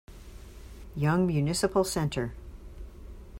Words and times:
Young 0.95 1.27
Municipal 1.27 1.83
Center. 1.83 2.33